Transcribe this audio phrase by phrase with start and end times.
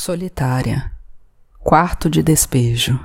[0.00, 0.92] Solitária.
[1.58, 3.00] Quarto de despejo.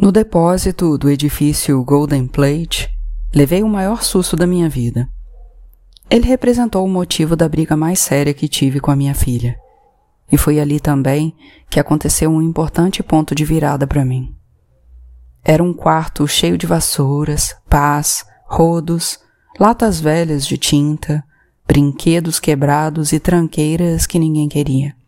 [0.00, 2.88] No depósito do edifício Golden Plate,
[3.34, 5.08] levei o maior susto da minha vida.
[6.08, 9.58] Ele representou o motivo da briga mais séria que tive com a minha filha.
[10.30, 11.34] E foi ali também
[11.68, 14.32] que aconteceu um importante ponto de virada para mim.
[15.44, 19.18] Era um quarto cheio de vassouras, pás, rodos,
[19.58, 21.24] latas velhas de tinta,
[21.66, 25.01] brinquedos quebrados e tranqueiras que ninguém queria.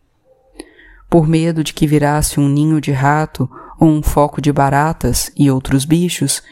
[1.15, 5.49] Por medo de que virasse um ninho de rato ou um foco de baratas e
[5.49, 6.43] outros bichos,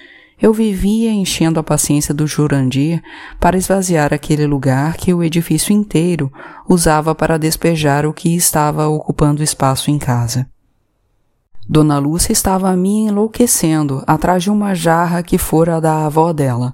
[0.42, 3.04] eu vivia enchendo a paciência do Jurandir
[3.42, 6.32] para esvaziar aquele lugar que o edifício inteiro
[6.66, 10.48] usava para despejar o que estava ocupando espaço em casa.
[11.68, 16.74] Dona Lúcia estava me enlouquecendo atrás de uma jarra que fora da avó dela,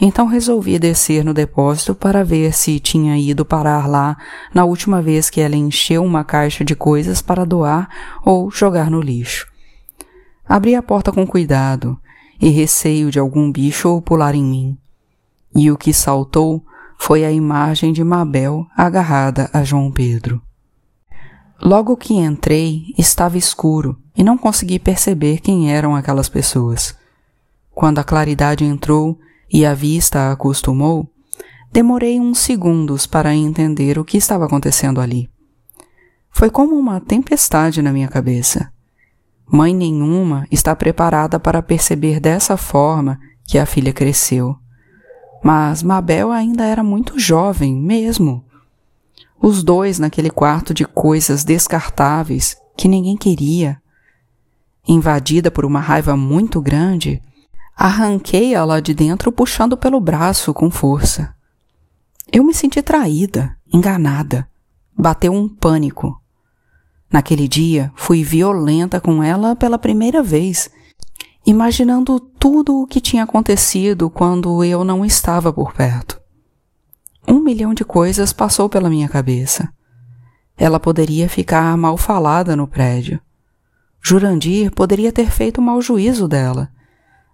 [0.00, 4.16] então resolvi descer no depósito para ver se tinha ido parar lá
[4.54, 7.88] na última vez que ela encheu uma caixa de coisas para doar
[8.24, 9.46] ou jogar no lixo.
[10.48, 11.98] Abri a porta com cuidado
[12.40, 14.78] e receio de algum bicho pular em mim.
[15.54, 16.64] E o que saltou
[16.98, 20.40] foi a imagem de Mabel agarrada a João Pedro.
[21.60, 26.96] Logo que entrei, estava escuro e não consegui perceber quem eram aquelas pessoas.
[27.70, 29.18] Quando a claridade entrou,
[29.52, 31.10] e a vista acostumou,
[31.72, 35.28] demorei uns segundos para entender o que estava acontecendo ali.
[36.30, 38.72] Foi como uma tempestade na minha cabeça.
[39.52, 44.56] Mãe nenhuma está preparada para perceber dessa forma que a filha cresceu.
[45.42, 48.44] Mas Mabel ainda era muito jovem mesmo.
[49.42, 53.80] Os dois naquele quarto de coisas descartáveis que ninguém queria.
[54.86, 57.20] Invadida por uma raiva muito grande,
[57.82, 61.34] Arranquei-a lá de dentro puxando pelo braço com força.
[62.30, 64.46] Eu me senti traída, enganada.
[64.94, 66.20] Bateu um pânico.
[67.10, 70.68] Naquele dia, fui violenta com ela pela primeira vez,
[71.46, 76.20] imaginando tudo o que tinha acontecido quando eu não estava por perto.
[77.26, 79.72] Um milhão de coisas passou pela minha cabeça.
[80.54, 83.18] Ela poderia ficar mal falada no prédio.
[84.02, 86.70] Jurandir poderia ter feito mau juízo dela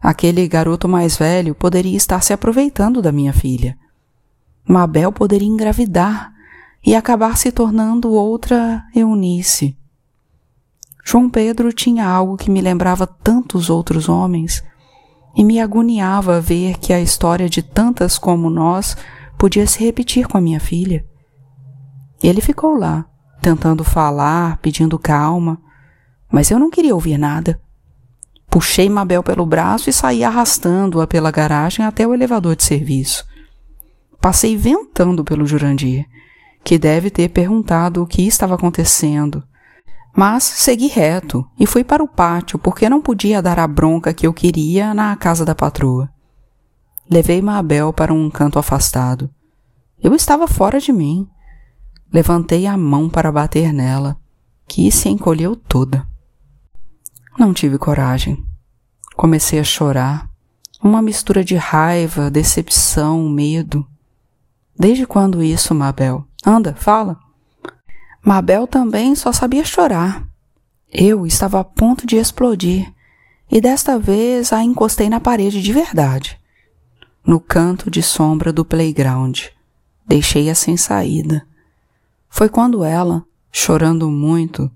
[0.00, 3.76] Aquele garoto mais velho poderia estar se aproveitando da minha filha.
[4.66, 6.32] Mabel poderia engravidar
[6.84, 9.76] e acabar se tornando outra Eunice.
[11.04, 14.62] João Pedro tinha algo que me lembrava tantos outros homens
[15.36, 18.96] e me agoniava ver que a história de tantas como nós
[19.38, 21.04] podia se repetir com a minha filha.
[22.22, 23.04] Ele ficou lá,
[23.40, 25.60] tentando falar, pedindo calma,
[26.32, 27.60] mas eu não queria ouvir nada.
[28.56, 33.22] Puxei Mabel pelo braço e saí arrastando-a pela garagem até o elevador de serviço.
[34.18, 36.06] Passei ventando pelo Jurandir,
[36.64, 39.44] que deve ter perguntado o que estava acontecendo.
[40.16, 44.26] Mas segui reto e fui para o pátio porque não podia dar a bronca que
[44.26, 46.08] eu queria na casa da patroa.
[47.10, 49.28] Levei Mabel para um canto afastado.
[50.02, 51.28] Eu estava fora de mim.
[52.10, 54.16] Levantei a mão para bater nela,
[54.66, 56.08] que se encolheu toda.
[57.38, 58.45] Não tive coragem.
[59.16, 60.28] Comecei a chorar.
[60.82, 63.86] Uma mistura de raiva, decepção, medo.
[64.78, 66.26] Desde quando isso, Mabel?
[66.44, 67.18] Anda, fala.
[68.22, 70.22] Mabel também só sabia chorar.
[70.92, 72.92] Eu estava a ponto de explodir
[73.50, 76.38] e desta vez a encostei na parede de verdade,
[77.24, 79.44] no canto de sombra do playground.
[80.06, 81.46] Deixei-a sem saída.
[82.28, 84.70] Foi quando ela, chorando muito,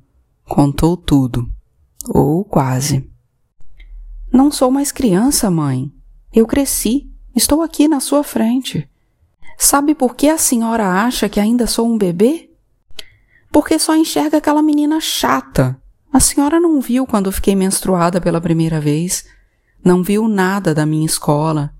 [0.44, 1.48] contou tudo.
[2.08, 3.09] Ou quase.
[4.32, 5.92] Não sou mais criança, mãe.
[6.32, 7.10] Eu cresci.
[7.34, 8.88] Estou aqui na sua frente.
[9.58, 12.50] Sabe por que a senhora acha que ainda sou um bebê?
[13.52, 15.80] Porque só enxerga aquela menina chata.
[16.12, 19.24] A senhora não viu quando fiquei menstruada pela primeira vez.
[19.84, 21.72] Não viu nada da minha escola.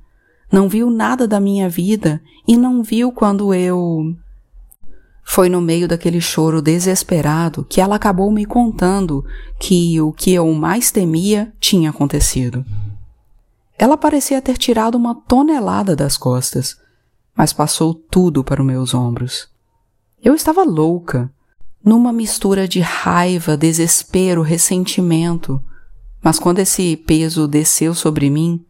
[0.53, 4.15] Não viu nada da minha vida e não viu quando eu.
[5.23, 9.25] Foi no meio daquele choro desesperado que ela acabou me contando
[9.59, 12.65] que o que eu mais temia tinha acontecido.
[13.79, 16.77] Ela parecia ter tirado uma tonelada das costas,
[17.35, 19.49] mas passou tudo para os meus ombros.
[20.23, 21.33] Eu estava louca,
[21.83, 25.63] numa mistura de raiva, desespero, ressentimento,
[26.23, 28.63] mas quando esse peso desceu sobre mim,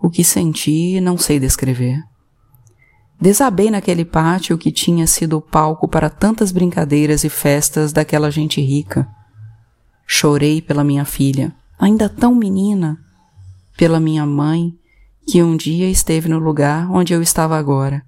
[0.00, 2.02] o que senti não sei descrever.
[3.20, 8.60] Desabei naquele pátio que tinha sido o palco para tantas brincadeiras e festas daquela gente
[8.60, 9.08] rica.
[10.06, 12.98] Chorei pela minha filha, ainda tão menina,
[13.76, 14.76] pela minha mãe,
[15.26, 18.04] que um dia esteve no lugar onde eu estava agora,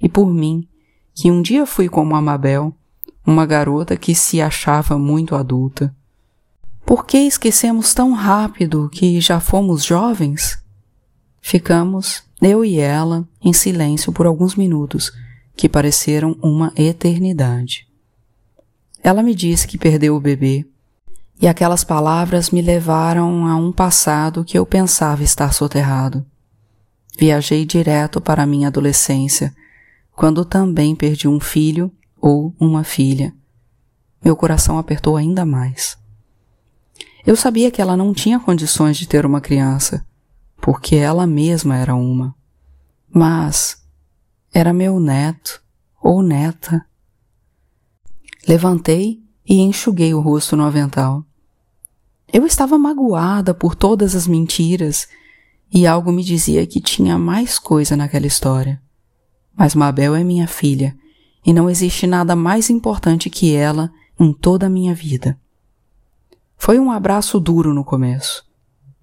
[0.00, 0.66] e por mim,
[1.14, 2.74] que um dia fui como Amabel,
[3.26, 5.94] uma garota que se achava muito adulta.
[6.84, 10.58] Por que esquecemos tão rápido que já fomos jovens?
[11.40, 15.12] Ficamos, eu e ela, em silêncio por alguns minutos,
[15.56, 17.86] que pareceram uma eternidade.
[19.02, 20.66] Ela me disse que perdeu o bebê,
[21.40, 26.24] e aquelas palavras me levaram a um passado que eu pensava estar soterrado.
[27.18, 29.54] Viajei direto para minha adolescência,
[30.14, 33.32] quando também perdi um filho ou uma filha.
[34.24, 35.96] Meu coração apertou ainda mais.
[37.26, 40.04] Eu sabia que ela não tinha condições de ter uma criança,
[40.62, 42.36] porque ela mesma era uma.
[43.12, 43.84] Mas
[44.54, 45.60] era meu neto
[46.00, 46.86] ou neta.
[48.46, 51.24] Levantei e enxuguei o rosto no avental.
[52.32, 55.08] Eu estava magoada por todas as mentiras
[55.70, 58.80] e algo me dizia que tinha mais coisa naquela história.
[59.54, 60.96] Mas Mabel é minha filha
[61.44, 65.36] e não existe nada mais importante que ela em toda a minha vida.
[66.56, 68.44] Foi um abraço duro no começo,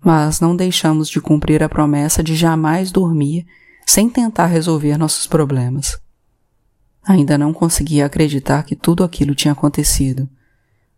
[0.04, 3.46] mas não deixamos de cumprir a promessa de jamais dormir
[3.86, 6.00] sem tentar resolver nossos problemas.
[7.04, 10.30] Ainda não conseguia acreditar que tudo aquilo tinha acontecido,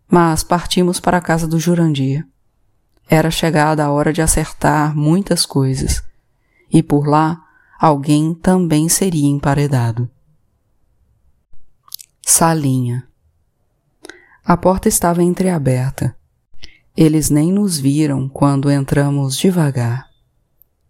[0.08, 2.28] mas partimos para a casa do Jurandir.
[3.10, 6.04] Era chegada a hora de acertar muitas coisas,
[6.72, 7.42] e por lá
[7.80, 10.10] alguém também seria emparedado.
[12.26, 13.08] Salinha.
[14.44, 16.16] A porta estava entreaberta
[16.96, 20.10] eles nem nos viram quando entramos devagar.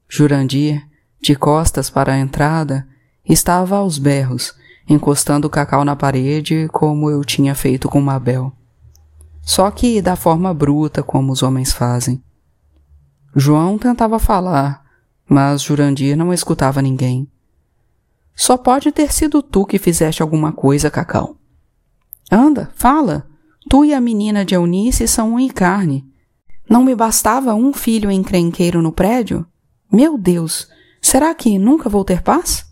[0.10, 0.86] Jurandir,
[1.22, 2.88] de costas para a entrada,
[3.24, 4.54] estava aos berros,
[4.90, 8.52] encostando o cacau na parede como eu tinha feito com Mabel.
[9.42, 12.24] Só que da forma bruta como os homens fazem.
[13.36, 14.84] João tentava falar,
[15.28, 17.28] mas Jurandir não escutava ninguém.
[18.36, 21.38] Só pode ter sido tu que fizeste alguma coisa, Cacau.
[22.30, 23.28] Anda, fala,
[23.70, 26.06] Tu e a menina de Eunice são um e carne.
[26.70, 29.46] Não me bastava um filho encrenqueiro no prédio?
[29.92, 30.68] Meu Deus,
[31.02, 32.66] será que nunca vou ter paz?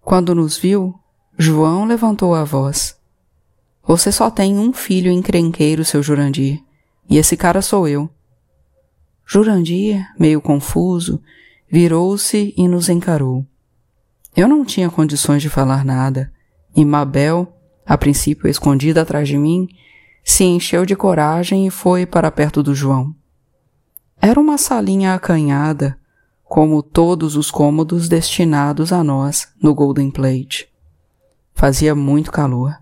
[0.00, 0.94] Quando nos viu,
[1.38, 2.96] João levantou a voz.
[3.84, 6.62] Você só tem um filho encrenqueiro, seu Jurandir,
[7.08, 8.08] e esse cara sou eu.
[9.26, 11.22] Jurandir, meio confuso,
[11.70, 13.46] virou-se e nos encarou.
[14.36, 16.32] Eu não tinha condições de falar nada,
[16.74, 17.54] e Mabel,
[17.84, 19.68] a princípio escondida atrás de mim,
[20.22, 23.14] se encheu de coragem e foi para perto do João.
[24.20, 25.98] Era uma salinha acanhada,
[26.44, 30.68] como todos os cômodos destinados a nós no Golden Plate.
[31.54, 32.76] Fazia muito calor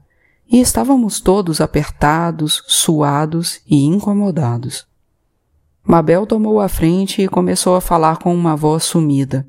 [0.51, 4.87] e estávamos todos apertados, suados e incomodados.
[5.83, 9.47] Mabel tomou a frente e começou a falar com uma voz sumida.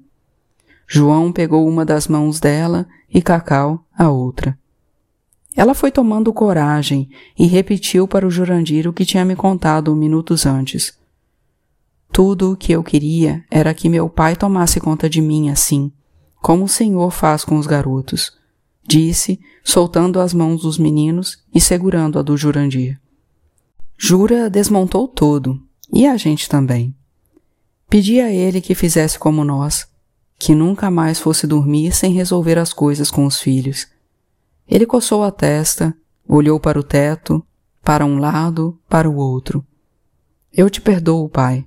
[0.87, 4.57] João pegou uma das mãos dela e Cacau a outra.
[5.55, 10.45] Ela foi tomando coragem e repetiu para o Jurandir o que tinha me contado minutos
[10.45, 10.97] antes.
[12.11, 15.91] Tudo o que eu queria era que meu pai tomasse conta de mim assim,
[16.41, 18.31] como o Senhor faz com os garotos,
[18.87, 22.99] disse, soltando as mãos dos meninos e segurando a do Jurandir.
[23.97, 25.61] Jura desmontou todo,
[25.93, 26.95] e a gente também.
[27.89, 29.87] Pedi a ele que fizesse como nós,
[30.39, 33.87] que nunca mais fosse dormir sem resolver as coisas com os filhos
[34.71, 35.93] ele coçou a testa,
[36.25, 37.45] olhou para o teto,
[37.83, 39.65] para um lado, para o outro.
[40.53, 41.65] Eu te perdoo, pai,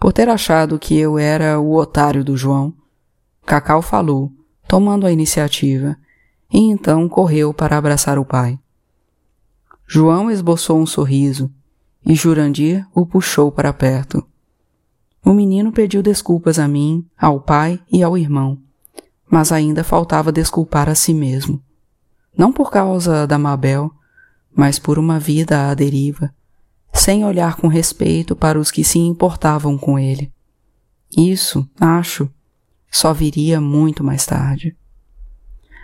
[0.00, 2.72] por ter achado que eu era o otário do João.
[3.44, 4.32] Cacau falou,
[4.66, 5.98] tomando a iniciativa,
[6.50, 8.58] e então correu para abraçar o pai.
[9.86, 11.52] João esboçou um sorriso
[12.06, 14.26] e Jurandir o puxou para perto.
[15.22, 18.58] O menino pediu desculpas a mim, ao pai e ao irmão,
[19.30, 21.62] mas ainda faltava desculpar a si mesmo
[22.36, 23.90] não por causa da Mabel,
[24.54, 26.34] mas por uma vida à deriva,
[26.92, 30.32] sem olhar com respeito para os que se importavam com ele.
[31.16, 32.28] Isso, acho,
[32.90, 34.76] só viria muito mais tarde.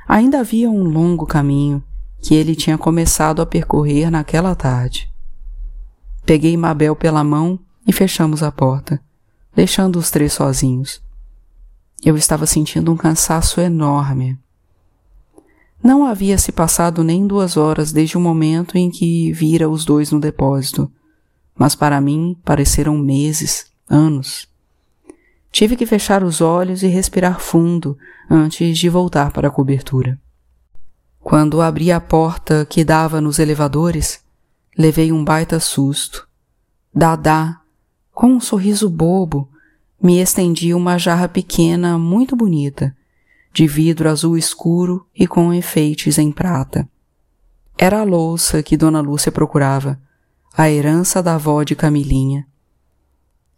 [0.08, 1.82] Ainda havia um longo caminho
[2.20, 5.12] que ele tinha começado a percorrer naquela tarde.
[6.24, 9.00] Peguei Mabel pela mão e fechamos a porta,
[9.54, 11.02] deixando os três sozinhos.
[12.04, 14.38] Eu estava sentindo um cansaço enorme
[15.82, 20.12] não havia se passado nem duas horas desde o momento em que vira os dois
[20.12, 20.90] no depósito,
[21.58, 24.48] mas para mim pareceram meses, anos.
[25.50, 27.98] Tive que fechar os olhos e respirar fundo
[28.30, 30.18] antes de voltar para a cobertura.
[31.20, 34.20] Quando abri a porta que dava nos elevadores,
[34.78, 36.26] levei um baita susto.
[36.94, 37.60] Dadá,
[38.12, 39.48] com um sorriso bobo,
[40.00, 42.94] me estendi uma jarra pequena muito bonita
[43.52, 46.88] de vidro azul escuro e com enfeites em prata.
[47.76, 50.00] Era a louça que Dona Lúcia procurava,
[50.56, 52.46] a herança da avó de Camilinha.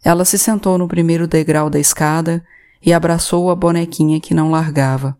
[0.03, 2.43] Ela se sentou no primeiro degrau da escada
[2.81, 5.17] e abraçou a bonequinha que não largava,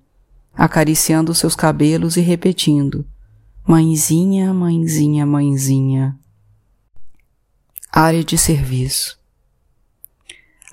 [0.53, 3.05] acariciando seus cabelos e repetindo:
[3.67, 6.17] Mãezinha, mãezinha, mãezinha.
[7.91, 9.17] Área de serviço.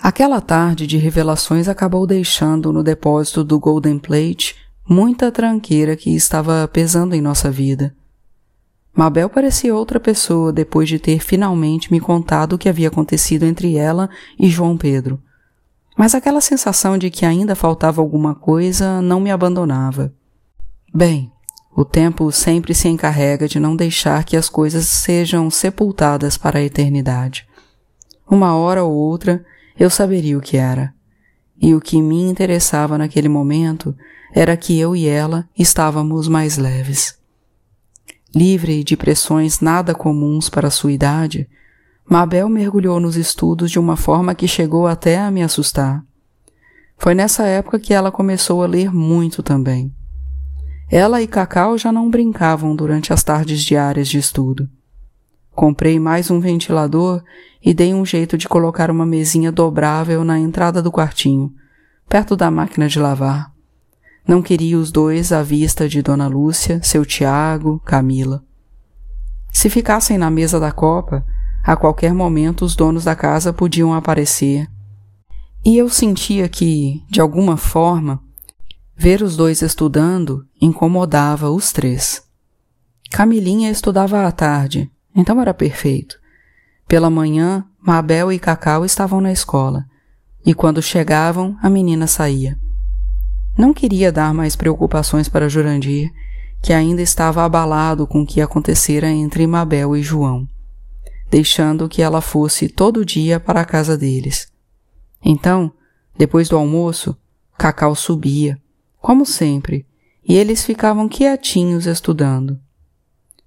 [0.02, 6.66] Aquela tarde de revelações acabou deixando no depósito do Golden Plate muita tranqueira que estava
[6.66, 7.94] pesando em nossa vida.
[8.92, 13.76] Mabel parecia outra pessoa depois de ter finalmente me contado o que havia acontecido entre
[13.76, 15.22] ela e João Pedro.
[15.96, 20.12] Mas aquela sensação de que ainda faltava alguma coisa não me abandonava.
[20.92, 21.30] Bem,
[21.76, 26.62] o tempo sempre se encarrega de não deixar que as coisas sejam sepultadas para a
[26.62, 27.46] eternidade.
[28.28, 29.44] Uma hora ou outra
[29.82, 30.94] eu saberia o que era.
[31.60, 33.92] E o que me interessava naquele momento
[34.32, 37.18] era que eu e ela estávamos mais leves.
[38.32, 41.48] Livre de pressões nada comuns para sua idade,
[42.08, 46.04] Mabel mergulhou nos estudos de uma forma que chegou até a me assustar.
[46.96, 49.92] Foi nessa época que ela começou a ler muito também.
[50.88, 54.68] Ela e Cacau já não brincavam durante as tardes diárias de estudo.
[55.54, 57.22] Comprei mais um ventilador
[57.62, 61.52] e dei um jeito de colocar uma mesinha dobrável na entrada do quartinho,
[62.08, 63.52] perto da máquina de lavar.
[64.26, 68.42] Não queria os dois à vista de Dona Lúcia, seu Tiago, Camila.
[69.52, 71.24] Se ficassem na mesa da copa,
[71.62, 74.66] a qualquer momento os donos da casa podiam aparecer.
[75.64, 78.20] E eu sentia que, de alguma forma,
[79.02, 82.22] Ver os dois estudando incomodava os três.
[83.10, 86.18] Camilinha estudava à tarde, então era perfeito.
[86.86, 89.86] Pela manhã, Mabel e Cacau estavam na escola,
[90.44, 92.58] e quando chegavam, a menina saía.
[93.56, 96.10] Não queria dar mais preocupações para Jurandir,
[96.60, 100.48] que ainda estava abalado com o que acontecera entre Mabel e João,
[101.30, 104.48] deixando que ela fosse todo dia para a casa deles.
[105.24, 105.72] Então,
[106.16, 107.16] depois do almoço,
[107.58, 108.60] Cacau subia,
[109.00, 109.86] como sempre,
[110.26, 112.58] e eles ficavam quietinhos estudando.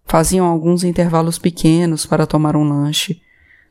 [0.05, 3.21] Faziam alguns intervalos pequenos para tomar um lanche,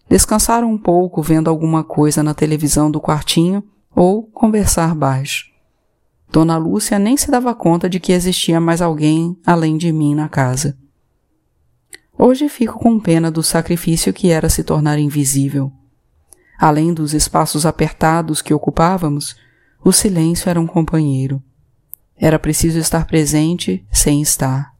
[0.09, 3.63] descansaram um pouco vendo alguma coisa na televisão do quartinho
[3.95, 5.47] ou conversar baixo.
[6.31, 10.29] Dona Lúcia nem se dava conta de que existia mais alguém além de mim na
[10.29, 10.77] casa.
[12.19, 15.73] Hoje fico com pena do sacrifício que era se tornar invisível.
[16.59, 19.37] Além dos espaços apertados que ocupávamos,
[19.85, 21.43] o silêncio era um companheiro.
[22.17, 24.74] Era preciso estar presente sem estar.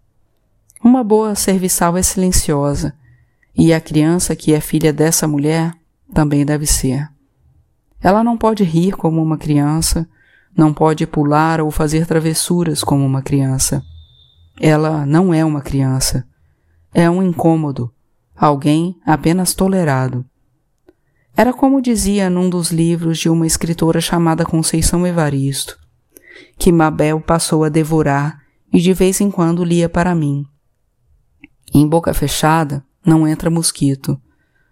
[0.85, 2.95] Uma boa serviçal é silenciosa,
[3.57, 5.73] e a criança que é filha dessa mulher
[6.13, 7.09] também deve ser.
[8.03, 10.07] Ela não pode rir como uma criança,
[10.55, 13.83] não pode pular ou fazer travessuras como uma criança.
[14.61, 16.27] Ela não é uma criança.
[16.93, 17.91] É um incômodo,
[18.37, 20.25] alguém apenas tolerado.
[21.35, 25.83] Era como dizia num dos livros de uma escritora chamada Conceição Evaristo
[26.59, 30.47] que Mabel passou a devorar e de vez em quando lia para mim.
[31.77, 34.17] Em boca fechada não entra mosquito,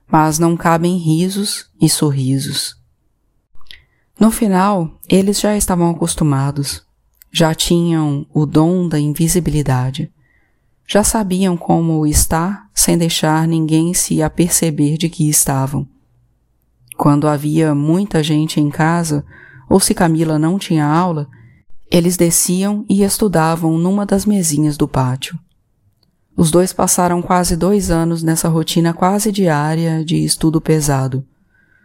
[0.09, 2.81] mas não cabem risos e sorrisos.
[4.21, 6.87] No final, eles já estavam acostumados,
[7.33, 10.13] já tinham o dom da invisibilidade,
[10.87, 15.89] já sabiam como estar sem deixar ninguém se aperceber de que estavam.
[16.97, 19.25] Quando havia muita gente em casa,
[19.69, 21.27] ou se Camila não tinha aula,
[21.91, 25.37] eles desciam e estudavam numa das mesinhas do pátio.
[26.37, 31.27] Os dois passaram quase dois anos nessa rotina quase diária de estudo pesado,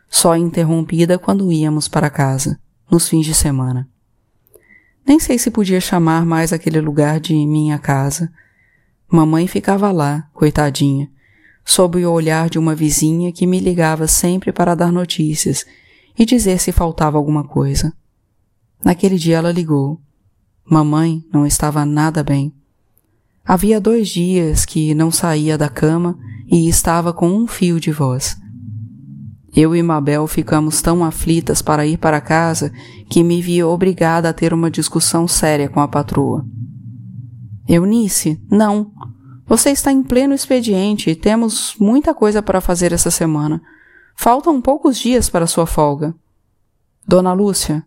[0.09, 3.87] só interrompida quando íamos para casa, nos fins de semana.
[5.05, 8.31] Nem sei se podia chamar mais aquele lugar de minha casa.
[9.09, 11.09] Mamãe ficava lá, coitadinha,
[11.63, 15.65] sob o olhar de uma vizinha que me ligava sempre para dar notícias
[16.17, 17.93] e dizer se faltava alguma coisa.
[18.83, 20.01] Naquele dia ela ligou.
[20.65, 22.53] Mamãe não estava nada bem.
[23.47, 26.17] Havia dois dias que não saía da cama
[26.51, 28.37] e estava com um fio de voz.
[29.55, 32.71] Eu e Mabel ficamos tão aflitas para ir para casa
[33.09, 36.45] que me via obrigada a ter uma discussão séria com a patroa.
[37.67, 38.91] Eunice, não.
[39.45, 43.61] Você está em pleno expediente e temos muita coisa para fazer essa semana.
[44.15, 46.13] Faltam poucos dias para sua folga.
[47.07, 47.85] Dona Lúcia,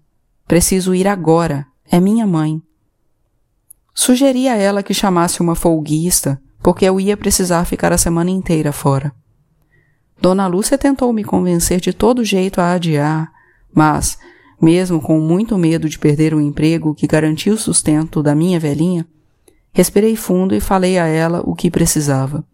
[0.50, 1.64] Preciso ir agora.
[1.88, 2.61] É minha mãe.
[3.94, 8.73] Sugeri a ela que chamasse uma folguista, porque eu ia precisar ficar a semana inteira
[8.73, 9.12] fora.
[10.20, 13.30] Dona Lúcia tentou me convencer de todo jeito a adiar,
[13.75, 14.18] mas,
[14.61, 19.06] mesmo com muito medo de perder o emprego que garantia o sustento da minha velhinha,
[19.73, 22.44] Respirei fundo e falei a ela o que precisava.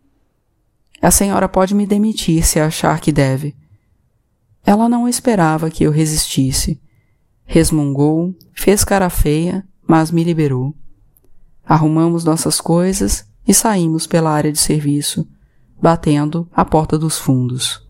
[1.00, 3.54] A senhora pode me demitir se achar que deve.
[4.64, 6.80] Ela não esperava que eu resistisse.
[7.44, 10.74] Resmungou, fez cara feia, mas me liberou.
[11.66, 15.28] Arrumamos nossas coisas e saímos pela área de serviço,
[15.80, 17.84] batendo a porta dos fundos.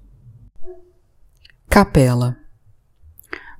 [1.68, 2.36] Capela.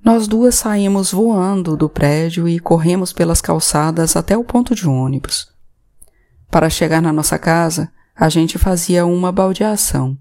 [0.03, 5.53] Nós duas saímos voando do prédio e corremos pelas calçadas até o ponto de ônibus.
[6.51, 10.17] Para chegar na nossa casa, a gente fazia uma baldeação.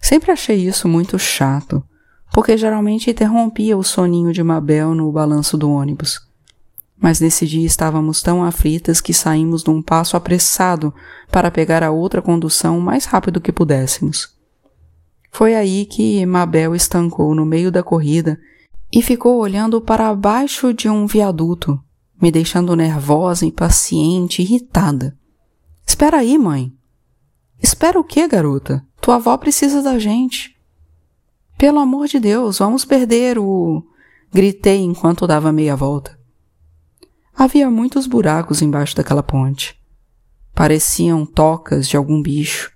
[0.00, 1.84] Sempre achei isso muito chato,
[2.32, 6.27] porque geralmente interrompia o soninho de Mabel no balanço do ônibus.
[7.00, 10.92] Mas nesse dia estávamos tão aflitas que saímos num passo apressado
[11.30, 14.36] para pegar a outra condução o mais rápido que pudéssemos.
[15.30, 18.38] Foi aí que Mabel estancou no meio da corrida
[18.92, 21.78] e ficou olhando para baixo de um viaduto,
[22.20, 25.16] me deixando nervosa, impaciente, irritada.
[25.86, 26.72] Espera aí, mãe.
[27.62, 28.84] Espera o quê, garota?
[29.00, 30.56] Tua avó precisa da gente.
[31.56, 33.84] Pelo amor de Deus, vamos perder o.
[34.32, 36.17] Gritei enquanto dava meia volta.
[37.38, 39.80] Havia muitos buracos embaixo daquela ponte.
[40.52, 42.72] Pareciam tocas de algum bicho,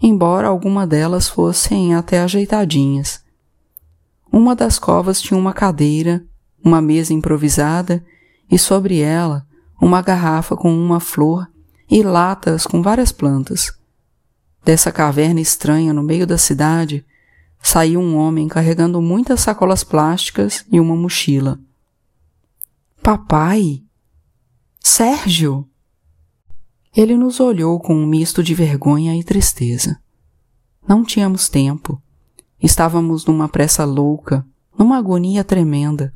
[0.00, 3.24] embora alguma delas fossem até ajeitadinhas.
[4.30, 6.24] Uma das covas tinha uma cadeira,
[6.64, 8.04] uma mesa improvisada
[8.48, 9.44] e sobre ela
[9.82, 11.50] uma garrafa com uma flor
[11.90, 13.76] e latas com várias plantas.
[14.64, 17.04] Dessa caverna estranha no meio da cidade
[17.60, 21.58] saiu um homem carregando muitas sacolas plásticas e uma mochila.
[23.02, 23.83] Papai?
[24.86, 25.66] Sérgio!
[26.94, 29.98] Ele nos olhou com um misto de vergonha e tristeza.
[30.86, 32.00] Não tínhamos tempo.
[32.62, 34.46] Estávamos numa pressa louca,
[34.78, 36.12] numa agonia tremenda.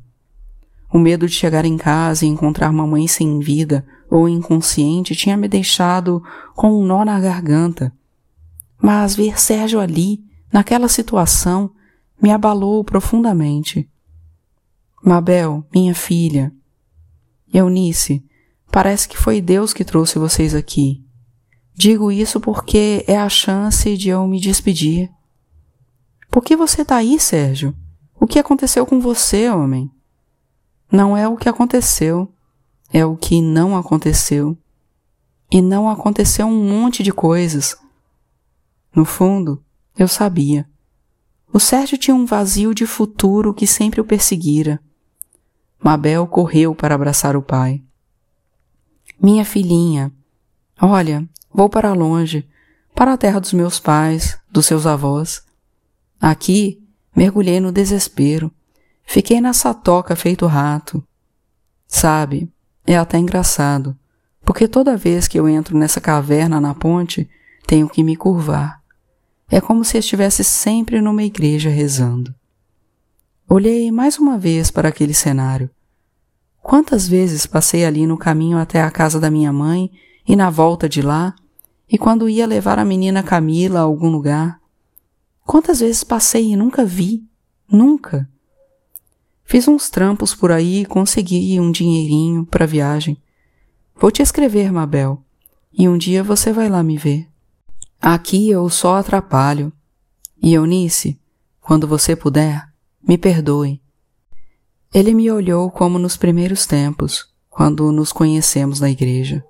[0.93, 5.49] O medo de chegar em casa e encontrar mamãe sem vida ou inconsciente tinha me
[5.49, 6.23] deixado
[6.55, 7.91] com um nó na garganta.
[8.81, 10.23] Mas ver Sérgio ali,
[10.53, 11.71] naquela situação,
[12.21, 13.89] me abalou profundamente.
[15.03, 16.53] Mabel, minha filha.
[17.51, 18.28] Eunice,
[18.81, 21.05] Parece que foi Deus que trouxe vocês aqui.
[21.75, 25.11] Digo isso porque é a chance de eu me despedir.
[26.31, 27.75] Por que você está aí, Sérgio?
[28.21, 29.91] O que aconteceu com você, homem?
[30.93, 32.33] Não é o que aconteceu,
[32.93, 34.57] é o que não aconteceu.
[35.51, 37.77] E não aconteceu um monte de coisas.
[38.95, 39.61] No fundo,
[39.99, 40.69] eu sabia.
[41.53, 44.81] O Sérgio tinha um vazio de futuro que sempre o perseguira.
[45.83, 47.83] Mabel correu para abraçar o pai.
[49.21, 50.13] Minha filhinha,
[50.81, 52.49] olha, vou para longe,
[52.95, 55.43] para a terra dos meus pais, dos seus avós.
[56.21, 56.81] Aqui
[57.15, 58.53] mergulhei no desespero,
[59.05, 61.03] fiquei nessa toca feito rato.
[61.87, 62.49] Sabe,
[62.87, 63.97] é até engraçado,
[64.45, 67.29] porque toda vez que eu entro nessa caverna na ponte,
[67.67, 68.81] tenho que me curvar.
[69.51, 72.35] É como se estivesse sempre numa igreja rezando.
[73.49, 75.71] Olhei mais uma vez para aquele cenário.
[76.69, 79.91] Quantas vezes passei ali no caminho até a casa da minha mãe
[80.27, 81.35] e na volta de lá,
[81.91, 84.61] e quando ia levar a menina Camila a algum lugar?
[85.47, 87.25] Quantas vezes passei e nunca vi?
[87.73, 88.29] Nunca.
[89.45, 93.17] Fiz uns trampos por aí e consegui um dinheirinho para viagem.
[93.97, 95.25] Vou te escrever, Mabel,
[95.73, 97.27] e um dia você vai lá me ver.
[97.99, 99.73] Aqui eu só atrapalho.
[100.43, 101.19] E Eunice,
[101.63, 102.69] quando você puder,
[103.03, 103.81] me perdoe.
[104.93, 109.45] Ele me olhou como nos primeiros tempos, quando nos conhecemos na igreja.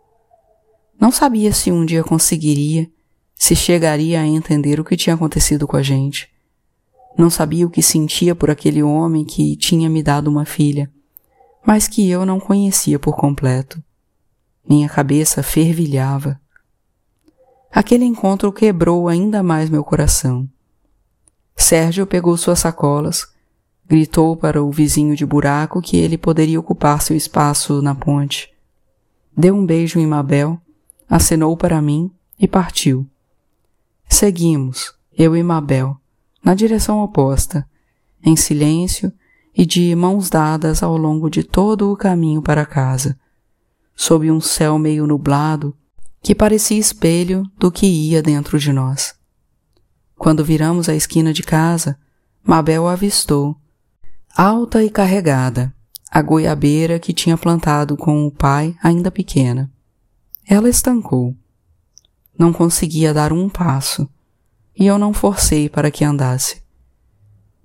[1.00, 2.90] Não sabia se um dia conseguiria,
[3.34, 6.28] se chegaria a entender o que tinha acontecido com a gente.
[7.16, 10.90] Não sabia o que sentia por aquele homem que tinha me dado uma filha,
[11.64, 13.82] mas que eu não conhecia por completo.
[14.68, 16.40] Minha cabeça fervilhava.
[17.70, 20.48] Aquele encontro quebrou ainda mais meu coração.
[21.56, 23.28] Sérgio pegou suas sacolas,
[23.88, 28.52] Gritou para o vizinho de buraco que ele poderia ocupar seu espaço na ponte.
[29.34, 30.60] Deu um beijo em Mabel,
[31.08, 33.06] acenou para mim e partiu.
[34.06, 35.96] Seguimos, eu e Mabel,
[36.44, 37.66] na direção oposta,
[38.22, 39.12] em silêncio
[39.56, 43.18] e de mãos dadas ao longo de todo o caminho para casa,
[43.94, 45.74] sob um céu meio nublado
[46.22, 49.14] que parecia espelho do que ia dentro de nós.
[50.16, 51.98] Quando viramos a esquina de casa,
[52.44, 53.56] Mabel avistou
[54.36, 55.74] alta e carregada,
[56.10, 59.70] a goiabeira que tinha plantado com o pai ainda pequena.
[60.46, 61.34] Ela estancou.
[62.38, 64.08] Não conseguia dar um passo,
[64.78, 66.62] e eu não forcei para que andasse.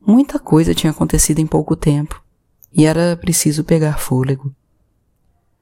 [0.06, 2.22] Muita coisa tinha acontecido em pouco tempo,
[2.72, 4.54] e era preciso pegar fôlego.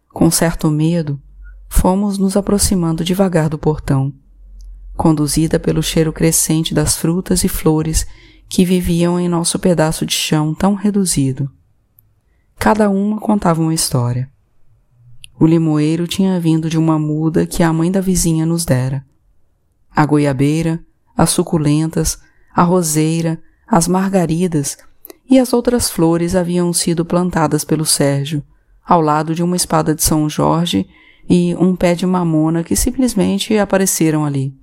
[0.09, 1.21] Com certo medo,
[1.69, 4.13] fomos nos aproximando devagar do portão,
[4.95, 8.07] conduzida pelo cheiro crescente das frutas e flores
[8.51, 11.49] que viviam em nosso pedaço de chão tão reduzido.
[12.59, 14.29] Cada uma contava uma história.
[15.39, 19.05] O limoeiro tinha vindo de uma muda que a mãe da vizinha nos dera.
[19.89, 20.83] A goiabeira,
[21.15, 22.19] as suculentas,
[22.53, 24.77] a roseira, as margaridas
[25.29, 28.43] e as outras flores haviam sido plantadas pelo Sérgio,
[28.85, 30.85] ao lado de uma espada de São Jorge
[31.29, 34.53] e um pé de mamona que simplesmente apareceram ali.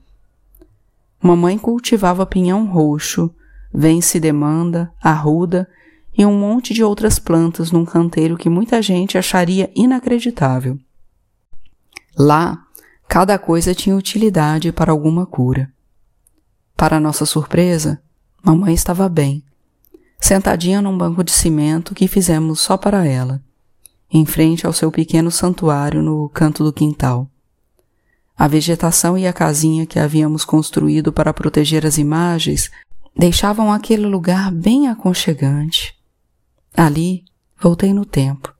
[1.22, 3.35] Mamãe cultivava pinhão roxo,
[3.72, 5.68] vence demanda, arruda
[6.16, 10.78] e um monte de outras plantas num canteiro que muita gente acharia inacreditável.
[12.16, 12.66] Lá,
[13.07, 15.72] cada coisa tinha utilidade para alguma cura.
[16.76, 18.02] Para nossa surpresa,
[18.42, 19.44] mamãe estava bem,
[20.20, 23.40] sentadinha num banco de cimento que fizemos só para ela,
[24.11, 27.31] em frente ao seu pequeno santuário no canto do quintal.
[28.37, 32.70] A vegetação e a casinha que havíamos construído para proteger as imagens
[33.18, 35.92] deixavam aquele lugar bem aconchegante.
[36.72, 37.24] Ali,
[37.61, 38.54] voltei no tempo.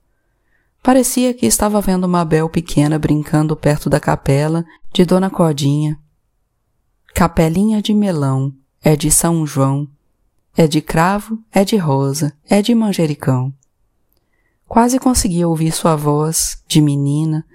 [0.83, 5.97] Parecia que estava vendo Mabel pequena brincando perto da capela de Dona Codinha.
[7.15, 9.87] Capelinha de melão, é de São João,
[10.55, 13.53] é de cravo, é de rosa, é de manjericão.
[14.67, 17.45] Quase conseguia ouvir sua voz, de menina,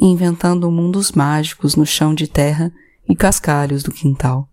[0.00, 2.72] inventando mundos mágicos no chão de terra
[3.08, 4.48] e cascalhos do quintal.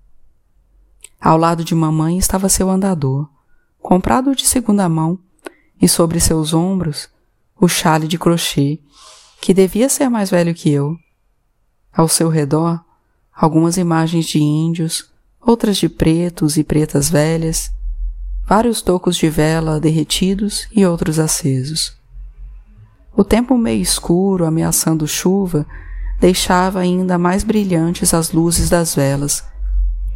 [1.21, 3.29] Ao lado de mamãe estava seu andador,
[3.79, 5.19] comprado de segunda mão
[5.79, 7.07] e sobre seus ombros
[7.59, 8.79] o chale de crochê,
[9.39, 10.97] que devia ser mais velho que eu.
[11.93, 12.83] Ao seu redor,
[13.31, 17.71] algumas imagens de índios, outras de pretos e pretas velhas,
[18.43, 21.95] vários tocos de vela derretidos e outros acesos.
[23.15, 25.67] O tempo meio escuro, ameaçando chuva,
[26.19, 29.50] deixava ainda mais brilhantes as luzes das velas,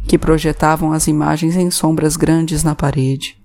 [0.06, 3.36] que projetavam as imagens em sombras grandes na parede.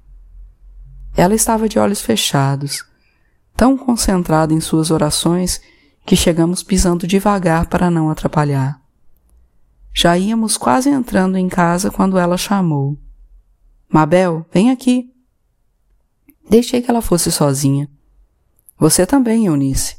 [1.15, 2.85] Ela estava de olhos fechados,
[3.55, 5.61] tão concentrada em suas orações
[6.05, 8.79] que chegamos pisando devagar para não atrapalhar.
[9.93, 12.97] Já íamos quase entrando em casa quando ela chamou.
[13.89, 15.11] Mabel, vem aqui.
[16.49, 17.89] Deixei que ela fosse sozinha.
[18.77, 19.97] Você também, Eunice.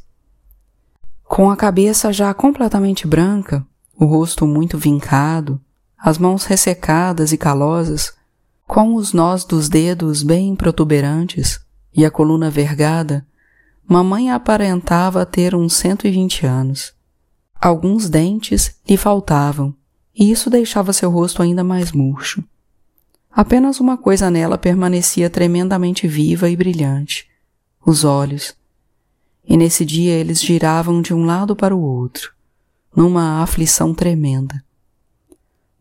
[1.24, 3.66] Com a cabeça já completamente branca,
[3.98, 5.60] o rosto muito vincado,
[6.02, 8.12] as mãos ressecadas e calosas,
[8.66, 11.60] com os nós dos dedos bem protuberantes
[11.94, 13.24] e a coluna vergada,
[13.86, 16.92] mamãe aparentava ter uns 120 anos.
[17.60, 19.72] Alguns dentes lhe faltavam,
[20.12, 22.42] e isso deixava seu rosto ainda mais murcho.
[23.30, 27.28] Apenas uma coisa nela permanecia tremendamente viva e brilhante:
[27.86, 28.56] os olhos.
[29.44, 32.32] E nesse dia eles giravam de um lado para o outro,
[32.94, 34.62] numa aflição tremenda.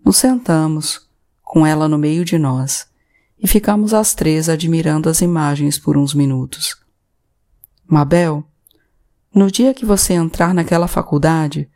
[0.04, 1.08] Nos sentamos,
[1.44, 2.88] com ela no meio de nós,
[3.38, 6.76] e ficamos as três admirando as imagens por uns minutos.
[7.88, 8.44] Mabel,
[9.34, 11.70] no dia que você entrar naquela faculdade,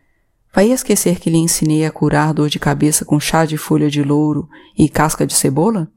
[0.54, 4.02] vai esquecer que lhe ensinei a curar dor de cabeça com chá de folha de
[4.02, 5.92] louro e casca de cebola?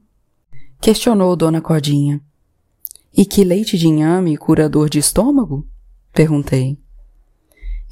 [0.81, 2.21] Questionou Dona Codinha.
[3.15, 5.67] E que leite de inhame cura dor de estômago?
[6.13, 6.77] Perguntei.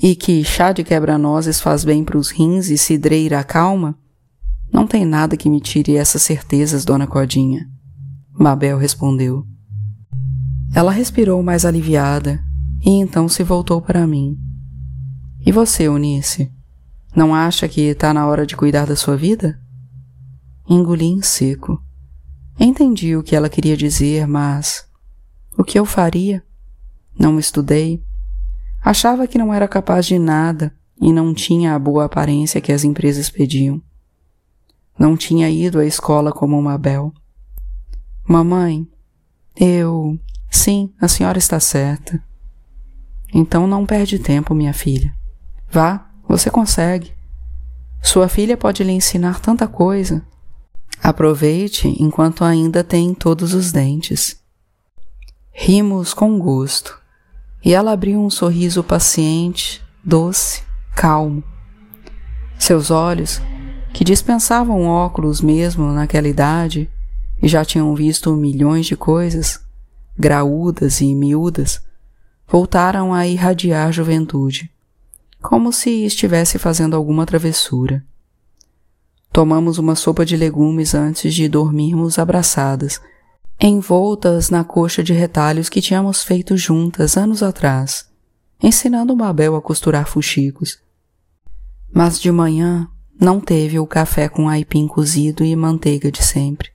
[0.02, 3.98] E que chá de quebra-nozes faz bem para os rins e cidreira calma?
[4.72, 7.68] Não tem nada que me tire essas certezas, dona Codinha.
[8.32, 9.46] Mabel respondeu.
[10.74, 12.44] Ela respirou mais aliviada
[12.86, 14.38] e então se voltou para mim.
[15.46, 16.52] E você, Eunice?
[17.16, 19.60] Não acha que está na hora de cuidar da sua vida?
[20.70, 21.82] Engoli em seco.
[22.60, 24.86] Entendi o que ela queria dizer, mas
[25.58, 26.44] o que eu faria?
[27.18, 28.04] Não estudei.
[28.84, 32.84] Achava que não era capaz de nada e não tinha a boa aparência que as
[32.84, 33.82] empresas pediam.
[34.98, 37.14] Não tinha ido à escola como Mabel.
[38.28, 38.88] Mamãe,
[39.56, 40.20] eu.
[40.50, 42.22] Sim, a senhora está certa.
[43.34, 45.14] Então não perde tempo, minha filha.
[45.70, 47.14] Vá, você consegue.
[48.02, 50.26] Sua filha pode lhe ensinar tanta coisa.
[51.04, 54.42] Aproveite enquanto ainda tem todos os dentes.
[55.52, 57.00] Rimos com gosto,
[57.64, 60.64] e ela abriu um sorriso paciente, doce,
[60.96, 61.44] calmo.
[62.58, 63.42] Seus olhos
[63.98, 66.88] que dispensavam óculos mesmo naquela idade
[67.42, 69.60] e já tinham visto milhões de coisas,
[70.16, 71.82] graúdas e miúdas,
[72.48, 74.72] voltaram a irradiar juventude,
[75.42, 78.06] como se estivesse fazendo alguma travessura.
[79.34, 83.02] Tomamos uma sopa de legumes antes de dormirmos abraçadas,
[83.60, 88.08] envoltas na coxa de retalhos que tínhamos feito juntas anos atrás,
[88.62, 90.80] ensinando Mabel a costurar fuxicos
[91.92, 92.88] Mas de manhã
[93.20, 96.70] não teve o café com aipim cozido e manteiga de sempre.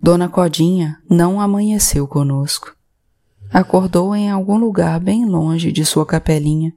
[0.00, 2.74] Dona Codinha não amanheceu conosco.
[3.52, 6.72] Acordou em algum lugar bem longe de sua capelinha,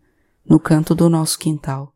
[0.48, 1.93] no canto do nosso quintal.